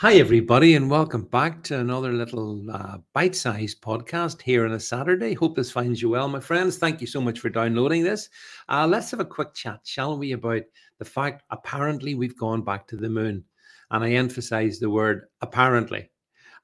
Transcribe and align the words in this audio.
Hi, 0.00 0.14
everybody, 0.14 0.76
and 0.76 0.88
welcome 0.88 1.24
back 1.24 1.64
to 1.64 1.80
another 1.80 2.12
little 2.12 2.70
uh, 2.70 2.98
bite 3.14 3.34
sized 3.34 3.82
podcast 3.82 4.40
here 4.40 4.64
on 4.64 4.70
a 4.70 4.78
Saturday. 4.78 5.34
Hope 5.34 5.56
this 5.56 5.72
finds 5.72 6.00
you 6.00 6.08
well, 6.08 6.28
my 6.28 6.38
friends. 6.38 6.78
Thank 6.78 7.00
you 7.00 7.06
so 7.08 7.20
much 7.20 7.40
for 7.40 7.48
downloading 7.48 8.04
this. 8.04 8.28
Uh, 8.68 8.86
let's 8.86 9.10
have 9.10 9.18
a 9.18 9.24
quick 9.24 9.54
chat, 9.54 9.80
shall 9.82 10.16
we, 10.16 10.30
about 10.30 10.62
the 11.00 11.04
fact 11.04 11.42
apparently 11.50 12.14
we've 12.14 12.38
gone 12.38 12.62
back 12.62 12.86
to 12.86 12.96
the 12.96 13.08
moon. 13.08 13.42
And 13.90 14.04
I 14.04 14.10
emphasize 14.12 14.78
the 14.78 14.88
word 14.88 15.24
apparently. 15.40 16.08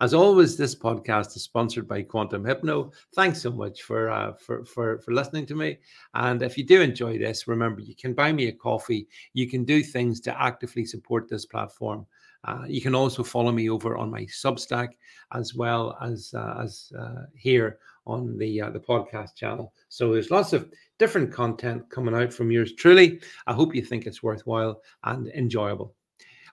As 0.01 0.15
always, 0.15 0.57
this 0.57 0.77
podcast 0.77 1.35
is 1.35 1.43
sponsored 1.43 1.89
by 1.89 2.03
Quantum 2.03 2.45
Hypno. 2.45 2.93
Thanks 3.17 3.43
so 3.43 3.51
much 3.51 3.83
for, 3.83 4.11
uh, 4.11 4.35
for, 4.35 4.65
for, 4.65 5.01
for 5.01 5.13
listening 5.13 5.47
to 5.47 5.57
me. 5.57 5.79
And 6.15 6.41
if 6.41 6.57
you 6.57 6.65
do 6.65 6.81
enjoy 6.81 7.19
this, 7.19 7.49
remember 7.49 7.81
you 7.81 7.97
can 7.97 8.15
buy 8.15 8.31
me 8.31 8.47
a 8.47 8.53
coffee. 8.53 9.09
You 9.33 9.51
can 9.51 9.65
do 9.65 9.83
things 9.83 10.21
to 10.21 10.41
actively 10.41 10.85
support 10.85 11.29
this 11.29 11.47
platform. 11.47 12.07
Uh, 12.45 12.65
you 12.67 12.81
can 12.81 12.95
also 12.95 13.23
follow 13.23 13.51
me 13.51 13.71
over 13.71 13.97
on 13.97 14.11
my 14.11 14.23
Substack 14.23 14.91
as 15.33 15.55
well 15.55 15.97
as 16.03 16.33
uh, 16.35 16.61
as 16.63 16.93
uh, 16.99 17.25
here 17.35 17.79
on 18.07 18.37
the 18.37 18.61
uh, 18.61 18.71
the 18.71 18.81
podcast 18.81 19.35
channel. 19.35 19.73
So 19.89 20.13
there's 20.13 20.31
lots 20.31 20.53
of 20.53 20.71
different 20.99 21.33
content 21.33 21.89
coming 21.89 22.15
out 22.15 22.33
from 22.33 22.51
yours 22.51 22.75
truly. 22.75 23.21
I 23.47 23.55
hope 23.55 23.75
you 23.75 23.83
think 23.83 24.07
it's 24.07 24.23
worthwhile 24.23 24.83
and 25.05 25.29
enjoyable. 25.29 25.95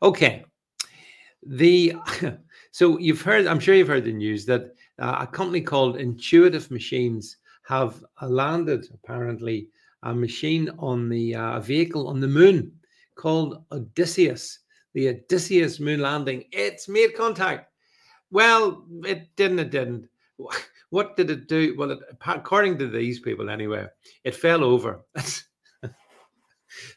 Okay, 0.01 0.45
the 1.45 1.95
so 2.71 2.97
you've 2.97 3.21
heard. 3.21 3.45
I'm 3.45 3.59
sure 3.59 3.75
you've 3.75 3.89
heard 3.89 4.05
the 4.05 4.13
news 4.13 4.45
that 4.45 4.73
uh, 4.97 5.17
a 5.21 5.27
company 5.27 5.61
called 5.61 5.97
Intuitive 5.97 6.71
Machines 6.71 7.37
have 7.63 8.03
landed 8.21 8.87
apparently 8.93 9.67
a 10.03 10.15
machine 10.15 10.69
on 10.79 11.09
the 11.09 11.35
vehicle 11.61 12.07
on 12.07 12.19
the 12.19 12.27
moon 12.27 12.71
called 13.15 13.63
Odysseus 13.71 14.60
the 14.93 15.09
Odysseus 15.09 15.79
moon 15.79 16.01
landing. 16.01 16.45
It's 16.51 16.87
made 16.87 17.15
contact. 17.15 17.71
Well, 18.31 18.85
it 19.05 19.35
didn't. 19.35 19.59
It 19.59 19.71
didn't. 19.71 20.07
What 20.91 21.15
did 21.15 21.29
it 21.29 21.47
do? 21.47 21.73
Well, 21.77 21.91
it, 21.91 21.99
according 22.27 22.77
to 22.79 22.87
these 22.89 23.21
people, 23.21 23.49
anyway, 23.49 23.87
it 24.25 24.35
fell 24.35 24.61
over. 24.61 24.99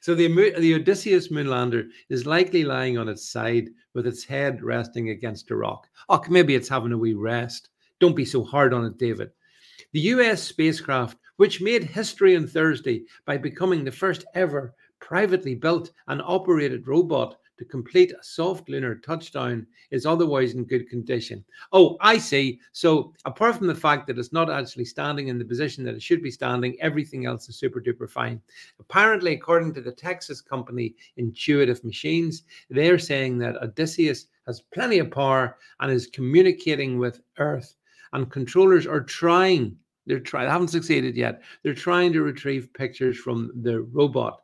so 0.01 0.17
the 0.17 0.27
the 0.59 0.75
Odysseus 0.75 1.29
moonlander 1.29 1.89
is 2.09 2.27
likely 2.27 2.65
lying 2.65 2.99
on 2.99 3.09
its 3.09 3.31
side 3.31 3.69
with 3.95 4.09
its 4.09 4.25
head 4.25 4.65
resting 4.65 5.11
against 5.11 5.53
a 5.53 5.57
rock. 5.57 5.87
Oh, 6.09 6.21
maybe 6.29 6.57
it's 6.57 6.69
having 6.69 6.91
a 6.91 6.99
wee 6.99 7.15
rest. 7.15 7.69
Don't 8.01 8.17
be 8.17 8.25
so 8.25 8.43
hard 8.43 8.75
on 8.75 8.85
it, 8.85 8.99
David. 8.99 9.31
The 9.93 10.01
US 10.01 10.43
spacecraft, 10.43 11.17
which 11.37 11.63
made 11.63 11.85
history 11.85 12.37
on 12.37 12.49
Thursday 12.49 13.05
by 13.27 13.37
becoming 13.37 13.85
the 13.85 13.93
first 13.93 14.25
ever 14.35 14.75
privately 14.99 15.55
built 15.55 15.93
and 16.09 16.21
operated 16.23 16.89
robot 16.89 17.37
to 17.59 17.65
complete 17.65 18.13
a 18.13 18.23
soft 18.23 18.69
lunar 18.69 18.97
touchdown 18.97 19.67
is 19.91 20.07
otherwise 20.07 20.55
in 20.55 20.65
good 20.65 20.89
condition. 20.89 21.45
Oh, 21.73 21.97
I 22.01 22.19
see. 22.19 22.61
So, 22.73 23.13
apart 23.25 23.57
from 23.57 23.67
the 23.67 23.75
fact 23.75 24.07
that 24.07 24.19
it's 24.19 24.33
not 24.33 24.51
actually 24.51 24.85
standing 24.85 25.29
in 25.29 25.39
the 25.39 25.45
position 25.45 25.85
that 25.85 25.95
it 25.95 26.03
should 26.03 26.23
be 26.23 26.31
standing, 26.31 26.77
everything 26.81 27.27
else 27.27 27.49
is 27.49 27.57
super 27.57 27.81
duper 27.81 28.09
fine. 28.09 28.41
Apparently, 28.81 29.35
according 29.35 29.75
to 29.75 29.81
the 29.81 29.93
Texas 29.93 30.41
company 30.41 30.95
Intuitive 31.17 31.85
Machines, 31.85 32.45
they're 32.71 32.99
saying 32.99 33.39
that 33.39 33.63
Odysseus 33.63 34.27
has 34.47 34.61
plenty 34.73 34.99
of 34.99 35.11
power 35.11 35.57
and 35.81 35.91
is 35.91 36.07
communicating 36.07 36.99
with 36.99 37.21
Earth, 37.39 37.77
and 38.13 38.31
controllers 38.31 38.87
are 38.87 39.01
trying. 39.01 39.77
They're 40.07 40.21
trying, 40.21 40.47
they 40.47 40.53
haven't 40.53 40.69
succeeded 40.69 41.17
yet. 41.17 41.43
They're 41.63 41.75
trying 41.75 42.13
to 42.13 42.23
retrieve 42.23 42.73
pictures 42.75 43.17
from 43.17 43.51
the 43.63 43.81
robot. 43.81 44.44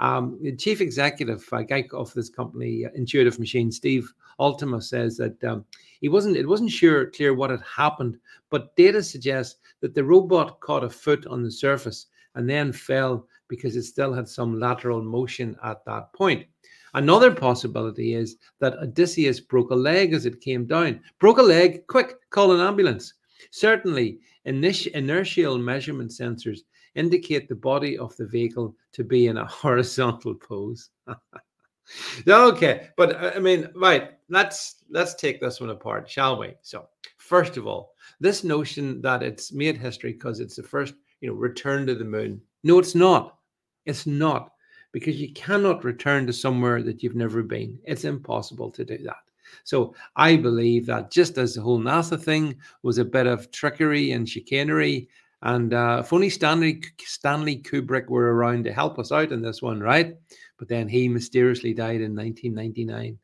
Um, 0.00 0.38
the 0.40 0.56
chief 0.56 0.80
executive 0.80 1.46
guy 1.68 1.86
of 1.92 2.12
this 2.14 2.30
company, 2.30 2.86
uh, 2.86 2.90
Intuitive 2.94 3.38
Machine, 3.38 3.70
Steve 3.70 4.10
Altemus, 4.38 4.84
says 4.84 5.18
that 5.18 5.42
um, 5.44 5.64
he 6.00 6.08
wasn't 6.08 6.38
it 6.38 6.48
wasn't 6.48 6.70
sure 6.70 7.10
clear 7.10 7.34
what 7.34 7.50
had 7.50 7.62
happened, 7.62 8.16
but 8.48 8.74
data 8.76 9.02
suggests 9.02 9.60
that 9.80 9.94
the 9.94 10.02
robot 10.02 10.58
caught 10.60 10.84
a 10.84 10.90
foot 10.90 11.26
on 11.26 11.42
the 11.42 11.50
surface 11.50 12.06
and 12.34 12.48
then 12.48 12.72
fell 12.72 13.26
because 13.48 13.76
it 13.76 13.82
still 13.82 14.12
had 14.14 14.26
some 14.26 14.58
lateral 14.58 15.02
motion 15.02 15.54
at 15.62 15.84
that 15.84 16.12
point. 16.14 16.46
Another 16.94 17.30
possibility 17.30 18.14
is 18.14 18.36
that 18.58 18.78
Odysseus 18.78 19.38
broke 19.38 19.70
a 19.70 19.74
leg 19.74 20.12
as 20.12 20.26
it 20.26 20.40
came 20.40 20.66
down. 20.66 21.00
Broke 21.18 21.38
a 21.38 21.42
leg, 21.42 21.86
quick, 21.86 22.14
call 22.30 22.52
an 22.52 22.60
ambulance. 22.60 23.14
Certainly, 23.50 24.18
inertial 24.44 25.58
measurement 25.58 26.10
sensors 26.10 26.60
indicate 26.94 27.48
the 27.48 27.54
body 27.54 27.98
of 27.98 28.16
the 28.16 28.26
vehicle 28.26 28.74
to 28.92 29.04
be 29.04 29.26
in 29.26 29.38
a 29.38 29.46
horizontal 29.62 30.34
pose. 30.34 30.90
okay, 32.28 32.88
but 32.96 33.16
uh, 33.16 33.32
I 33.34 33.38
mean, 33.38 33.68
right, 33.74 34.12
let's 34.28 34.76
let's 34.90 35.14
take 35.14 35.40
this 35.40 35.60
one 35.60 35.70
apart, 35.70 36.08
shall 36.08 36.38
we? 36.38 36.54
So, 36.62 36.88
first 37.18 37.56
of 37.56 37.66
all, 37.66 37.94
this 38.20 38.44
notion 38.44 39.00
that 39.02 39.22
it's 39.22 39.52
made 39.52 39.76
history 39.76 40.12
because 40.12 40.40
it's 40.40 40.56
the 40.56 40.62
first, 40.62 40.94
you 41.20 41.28
know, 41.28 41.34
return 41.34 41.86
to 41.86 41.94
the 41.94 42.04
moon. 42.04 42.40
No, 42.62 42.78
it's 42.78 42.94
not. 42.94 43.38
It's 43.86 44.06
not 44.06 44.52
because 44.92 45.20
you 45.20 45.32
cannot 45.32 45.84
return 45.84 46.26
to 46.26 46.32
somewhere 46.32 46.82
that 46.82 47.02
you've 47.02 47.16
never 47.16 47.42
been. 47.42 47.78
It's 47.84 48.04
impossible 48.04 48.70
to 48.72 48.84
do 48.84 48.98
that. 49.04 49.16
So 49.64 49.94
I 50.16 50.36
believe 50.36 50.86
that 50.86 51.10
just 51.10 51.38
as 51.38 51.54
the 51.54 51.62
whole 51.62 51.78
NASA 51.78 52.20
thing 52.20 52.56
was 52.82 52.98
a 52.98 53.04
bit 53.04 53.26
of 53.26 53.50
trickery 53.50 54.12
and 54.12 54.28
chicanery, 54.28 55.08
and 55.42 55.72
uh, 55.72 56.02
Stanley 56.02 56.82
Stanley 56.98 57.56
Kubrick 57.56 58.08
were 58.08 58.34
around 58.34 58.64
to 58.64 58.72
help 58.72 58.98
us 58.98 59.10
out 59.10 59.32
in 59.32 59.40
this 59.40 59.62
one, 59.62 59.80
right? 59.80 60.16
But 60.58 60.68
then 60.68 60.88
he 60.88 61.08
mysteriously 61.08 61.72
died 61.72 62.02
in 62.02 62.14
1999. 62.14 63.18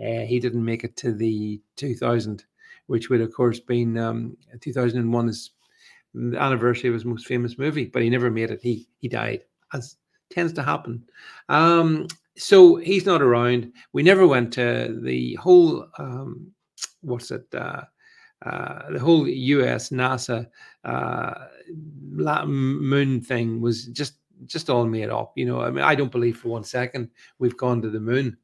Uh, 0.00 0.26
he 0.26 0.40
didn't 0.40 0.64
make 0.64 0.82
it 0.82 0.96
to 0.96 1.12
the 1.12 1.60
2000, 1.76 2.44
which 2.86 3.08
would 3.08 3.20
of 3.20 3.32
course 3.32 3.60
been 3.60 3.96
um, 3.98 4.36
2001 4.60 5.28
is 5.28 5.50
the 6.14 6.40
anniversary 6.40 6.88
of 6.88 6.94
his 6.94 7.04
most 7.04 7.26
famous 7.26 7.56
movie, 7.56 7.84
but 7.84 8.02
he 8.02 8.10
never 8.10 8.30
made 8.30 8.50
it. 8.50 8.60
He 8.62 8.88
he 8.98 9.08
died, 9.08 9.44
as 9.72 9.96
tends 10.30 10.52
to 10.54 10.62
happen. 10.62 11.04
Um, 11.48 12.08
so 12.36 12.76
he's 12.76 13.06
not 13.06 13.22
around. 13.22 13.72
We 13.92 14.02
never 14.02 14.26
went 14.26 14.52
to 14.54 14.98
the 15.02 15.34
whole 15.34 15.86
um, 15.98 16.52
what's 17.02 17.30
it? 17.30 17.46
Uh, 17.54 17.82
uh, 18.44 18.90
the 18.90 18.98
whole 18.98 19.28
U.S. 19.28 19.90
NASA 19.90 20.46
uh, 20.84 21.34
moon 22.46 23.20
thing 23.20 23.60
was 23.60 23.86
just 23.86 24.14
just 24.46 24.70
all 24.70 24.86
made 24.86 25.10
up. 25.10 25.32
You 25.36 25.46
know, 25.46 25.60
I 25.60 25.70
mean, 25.70 25.84
I 25.84 25.94
don't 25.94 26.12
believe 26.12 26.38
for 26.38 26.48
one 26.48 26.64
second 26.64 27.10
we've 27.38 27.56
gone 27.56 27.82
to 27.82 27.90
the 27.90 28.00
moon. 28.00 28.36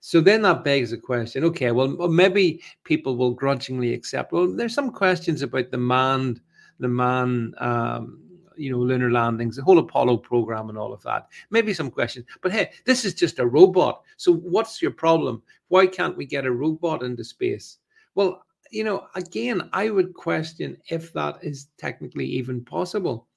So 0.00 0.20
then 0.20 0.42
that 0.42 0.64
begs 0.64 0.90
the 0.90 0.98
question: 0.98 1.44
Okay, 1.44 1.72
well, 1.72 1.88
maybe 2.08 2.62
people 2.84 3.16
will 3.16 3.32
grudgingly 3.32 3.92
accept. 3.94 4.32
Well, 4.32 4.48
there's 4.48 4.74
some 4.74 4.90
questions 4.90 5.42
about 5.42 5.70
the 5.70 5.78
manned, 5.78 6.40
the 6.78 6.88
man, 6.88 7.54
um, 7.58 8.20
you 8.56 8.70
know, 8.70 8.78
lunar 8.78 9.10
landings, 9.10 9.56
the 9.56 9.62
whole 9.62 9.78
Apollo 9.78 10.18
program, 10.18 10.68
and 10.68 10.78
all 10.78 10.92
of 10.92 11.02
that. 11.02 11.28
Maybe 11.50 11.74
some 11.74 11.90
questions, 11.90 12.26
but 12.42 12.52
hey, 12.52 12.70
this 12.84 13.04
is 13.04 13.14
just 13.14 13.38
a 13.38 13.46
robot. 13.46 14.02
So 14.16 14.32
what's 14.32 14.82
your 14.82 14.92
problem? 14.92 15.42
Why 15.68 15.86
can't 15.86 16.16
we 16.16 16.26
get 16.26 16.46
a 16.46 16.52
robot 16.52 17.02
into 17.02 17.24
space? 17.24 17.78
Well, 18.14 18.44
you 18.70 18.84
know, 18.84 19.06
again, 19.14 19.68
I 19.72 19.90
would 19.90 20.14
question 20.14 20.76
if 20.88 21.12
that 21.12 21.38
is 21.42 21.68
technically 21.78 22.26
even 22.26 22.64
possible. 22.64 23.28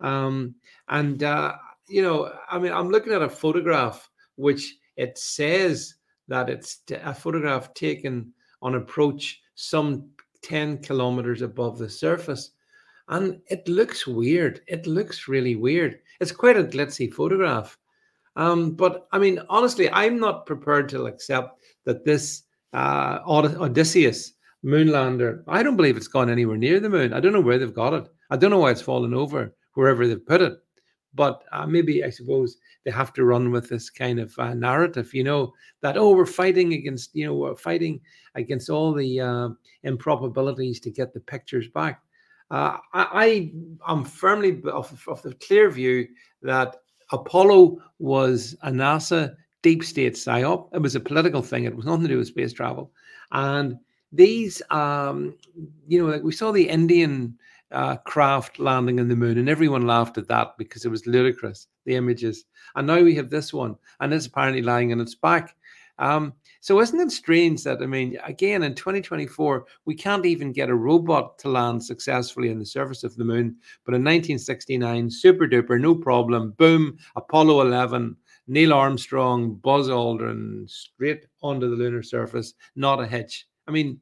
Um, 0.00 0.54
and, 0.88 1.22
uh, 1.22 1.54
you 1.88 2.02
know, 2.02 2.32
I 2.50 2.58
mean, 2.58 2.72
I'm 2.72 2.90
looking 2.90 3.12
at 3.12 3.22
a 3.22 3.28
photograph 3.28 4.08
which 4.36 4.76
it 4.96 5.18
says 5.18 5.94
that 6.28 6.48
it's 6.48 6.82
a 6.90 7.14
photograph 7.14 7.74
taken 7.74 8.32
on 8.62 8.74
approach 8.74 9.40
some 9.54 10.08
10 10.42 10.78
kilometers 10.78 11.42
above 11.42 11.78
the 11.78 11.88
surface. 11.88 12.50
And 13.08 13.40
it 13.48 13.66
looks 13.68 14.06
weird. 14.06 14.62
It 14.66 14.86
looks 14.86 15.28
really 15.28 15.56
weird. 15.56 16.00
It's 16.20 16.32
quite 16.32 16.56
a 16.56 16.64
glitzy 16.64 17.12
photograph. 17.12 17.78
Um, 18.34 18.72
but 18.72 19.08
I 19.12 19.18
mean, 19.18 19.40
honestly, 19.48 19.90
I'm 19.90 20.18
not 20.18 20.46
prepared 20.46 20.88
to 20.90 21.06
accept 21.06 21.60
that 21.84 22.04
this 22.04 22.42
uh, 22.72 23.20
Odysseus 23.26 24.32
Moonlander. 24.64 25.42
I 25.46 25.62
don't 25.62 25.76
believe 25.76 25.96
it's 25.96 26.08
gone 26.08 26.30
anywhere 26.30 26.56
near 26.56 26.80
the 26.80 26.88
moon. 26.88 27.12
I 27.12 27.20
don't 27.20 27.32
know 27.32 27.40
where 27.40 27.58
they've 27.58 27.74
got 27.74 27.94
it. 27.94 28.08
I 28.30 28.36
don't 28.36 28.50
know 28.50 28.58
why 28.58 28.70
it's 28.70 28.82
fallen 28.82 29.14
over 29.14 29.54
wherever 29.74 30.06
they've 30.06 30.26
put 30.26 30.42
it. 30.42 30.58
But 31.14 31.44
uh, 31.52 31.66
maybe 31.66 32.04
I 32.04 32.10
suppose 32.10 32.58
they 32.84 32.90
have 32.90 33.12
to 33.14 33.24
run 33.24 33.50
with 33.50 33.68
this 33.68 33.88
kind 33.88 34.20
of 34.20 34.38
uh, 34.38 34.54
narrative, 34.54 35.14
you 35.14 35.24
know, 35.24 35.54
that 35.80 35.96
oh, 35.96 36.12
we're 36.12 36.26
fighting 36.26 36.74
against, 36.74 37.14
you 37.14 37.26
know, 37.26 37.34
we're 37.34 37.56
fighting 37.56 38.00
against 38.34 38.68
all 38.68 38.92
the 38.92 39.20
uh, 39.20 39.48
improbabilities 39.82 40.80
to 40.80 40.90
get 40.90 41.14
the 41.14 41.20
pictures 41.20 41.68
back. 41.68 42.02
Uh, 42.50 42.76
I, 42.92 43.52
I 43.86 43.92
am 43.92 44.04
firmly 44.04 44.62
of, 44.66 45.02
of 45.08 45.22
the 45.22 45.34
clear 45.34 45.70
view 45.70 46.06
that 46.42 46.76
Apollo 47.10 47.78
was 47.98 48.56
a 48.62 48.70
NASA 48.70 49.34
deep 49.62 49.82
state 49.82 50.14
psyop. 50.14 50.68
It 50.72 50.80
was 50.80 50.94
a 50.94 51.00
political 51.00 51.42
thing. 51.42 51.64
It 51.64 51.74
was 51.74 51.86
nothing 51.86 52.02
to 52.02 52.08
do 52.08 52.18
with 52.18 52.28
space 52.28 52.52
travel, 52.52 52.92
and 53.32 53.78
these, 54.16 54.62
um, 54.70 55.36
you 55.86 56.02
know, 56.02 56.10
like 56.10 56.22
we 56.22 56.32
saw 56.32 56.52
the 56.52 56.68
Indian 56.68 57.36
uh, 57.72 57.96
craft 57.98 58.58
landing 58.58 59.00
on 59.00 59.08
the 59.08 59.16
moon, 59.16 59.38
and 59.38 59.48
everyone 59.48 59.86
laughed 59.86 60.18
at 60.18 60.28
that 60.28 60.56
because 60.58 60.84
it 60.84 60.90
was 60.90 61.06
ludicrous, 61.06 61.68
the 61.84 61.94
images. 61.94 62.44
And 62.74 62.86
now 62.86 63.02
we 63.02 63.14
have 63.16 63.30
this 63.30 63.52
one, 63.52 63.76
and 64.00 64.12
it's 64.12 64.26
apparently 64.26 64.62
lying 64.62 64.92
on 64.92 65.00
its 65.00 65.14
back. 65.14 65.56
Um, 65.98 66.34
so 66.60 66.80
isn't 66.80 67.00
it 67.00 67.10
strange 67.10 67.64
that 67.64 67.80
I 67.80 67.86
mean, 67.86 68.18
again 68.24 68.62
in 68.62 68.74
2024, 68.74 69.64
we 69.86 69.94
can't 69.94 70.26
even 70.26 70.52
get 70.52 70.68
a 70.68 70.74
robot 70.74 71.38
to 71.38 71.48
land 71.48 71.82
successfully 71.82 72.50
on 72.50 72.58
the 72.58 72.66
surface 72.66 73.02
of 73.02 73.16
the 73.16 73.24
moon. 73.24 73.56
But 73.84 73.94
in 73.94 74.02
1969, 74.02 75.10
super 75.10 75.46
duper, 75.46 75.80
no 75.80 75.94
problem, 75.94 76.50
boom, 76.58 76.98
Apollo 77.16 77.62
11, 77.62 78.14
Neil 78.48 78.72
Armstrong, 78.74 79.54
Buzz 79.54 79.88
Aldrin, 79.88 80.68
straight 80.68 81.26
onto 81.42 81.70
the 81.70 81.76
lunar 81.76 82.02
surface, 82.02 82.54
not 82.74 83.00
a 83.00 83.06
hitch. 83.06 83.46
I 83.68 83.70
mean, 83.70 84.00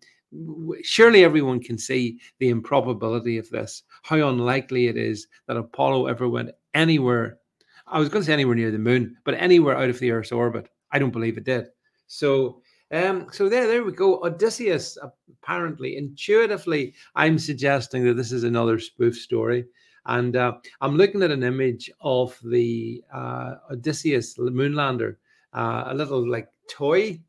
surely 0.82 1.24
everyone 1.24 1.60
can 1.60 1.78
see 1.78 2.18
the 2.38 2.48
improbability 2.48 3.38
of 3.38 3.48
this, 3.50 3.82
how 4.02 4.28
unlikely 4.28 4.88
it 4.88 4.96
is 4.96 5.26
that 5.46 5.56
Apollo 5.56 6.06
ever 6.06 6.28
went 6.28 6.50
anywhere. 6.74 7.38
I 7.86 7.98
was 7.98 8.08
going 8.08 8.22
to 8.22 8.26
say 8.26 8.32
anywhere 8.32 8.54
near 8.54 8.70
the 8.70 8.78
moon, 8.78 9.16
but 9.24 9.34
anywhere 9.34 9.76
out 9.76 9.90
of 9.90 9.98
the 9.98 10.10
Earth's 10.10 10.32
orbit. 10.32 10.68
I 10.92 10.98
don't 10.98 11.12
believe 11.12 11.36
it 11.36 11.44
did. 11.44 11.66
So, 12.06 12.62
um, 12.92 13.28
so 13.32 13.48
there, 13.48 13.66
there 13.66 13.84
we 13.84 13.92
go. 13.92 14.22
Odysseus, 14.24 14.98
apparently, 15.42 15.96
intuitively, 15.96 16.94
I'm 17.14 17.38
suggesting 17.38 18.04
that 18.04 18.14
this 18.14 18.32
is 18.32 18.44
another 18.44 18.78
spoof 18.78 19.16
story. 19.16 19.66
And 20.06 20.36
uh, 20.36 20.54
I'm 20.80 20.96
looking 20.96 21.22
at 21.22 21.30
an 21.30 21.42
image 21.42 21.90
of 22.00 22.38
the 22.44 23.02
uh, 23.12 23.54
Odysseus 23.70 24.36
moonlander, 24.36 25.16
uh, 25.54 25.84
a 25.86 25.94
little 25.94 26.28
like 26.28 26.48
toy 26.68 27.20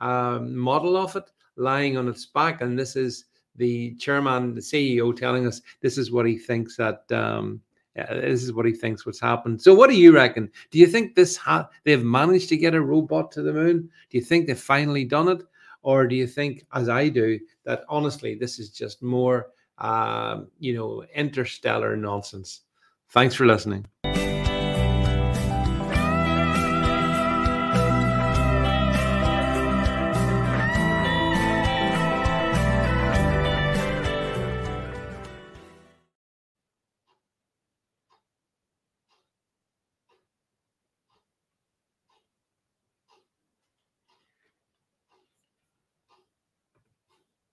um, 0.00 0.56
model 0.56 0.96
of 0.96 1.16
it 1.16 1.30
lying 1.58 1.96
on 1.96 2.08
its 2.08 2.26
back. 2.26 2.60
And 2.60 2.78
this 2.78 2.96
is 2.96 3.26
the 3.56 3.94
chairman, 3.96 4.54
the 4.54 4.60
CEO, 4.60 5.14
telling 5.14 5.46
us 5.46 5.60
this 5.80 5.98
is 5.98 6.10
what 6.10 6.26
he 6.26 6.38
thinks 6.38 6.76
that 6.76 7.02
um, 7.12 7.60
this 7.94 8.42
is 8.42 8.52
what 8.52 8.66
he 8.66 8.72
thinks 8.72 9.04
what's 9.04 9.20
happened. 9.20 9.60
So, 9.60 9.74
what 9.74 9.90
do 9.90 9.96
you 9.96 10.12
reckon? 10.12 10.50
Do 10.70 10.78
you 10.78 10.86
think 10.86 11.14
this 11.14 11.36
ha- 11.36 11.68
they've 11.84 12.04
managed 12.04 12.48
to 12.50 12.56
get 12.56 12.74
a 12.74 12.80
robot 12.80 13.32
to 13.32 13.42
the 13.42 13.52
moon? 13.52 13.90
Do 14.10 14.18
you 14.18 14.24
think 14.24 14.46
they've 14.46 14.58
finally 14.58 15.04
done 15.04 15.28
it, 15.28 15.42
or 15.82 16.06
do 16.06 16.14
you 16.14 16.26
think, 16.26 16.64
as 16.72 16.88
I 16.88 17.08
do, 17.08 17.38
that 17.64 17.84
honestly 17.88 18.34
this 18.34 18.58
is 18.58 18.70
just 18.70 19.02
more, 19.02 19.48
um, 19.78 20.48
you 20.58 20.74
know, 20.74 21.04
interstellar 21.14 21.96
nonsense? 21.96 22.62
Thanks 23.10 23.34
for 23.34 23.46
listening. 23.46 23.86